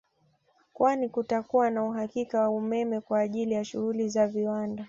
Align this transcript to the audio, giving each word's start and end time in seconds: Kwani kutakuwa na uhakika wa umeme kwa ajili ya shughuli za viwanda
Kwani 0.73 1.09
kutakuwa 1.09 1.69
na 1.69 1.83
uhakika 1.85 2.41
wa 2.41 2.49
umeme 2.49 2.99
kwa 3.01 3.19
ajili 3.19 3.53
ya 3.53 3.65
shughuli 3.65 4.09
za 4.09 4.27
viwanda 4.27 4.79